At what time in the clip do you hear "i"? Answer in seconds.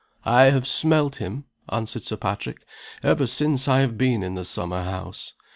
0.25-0.45, 3.67-3.81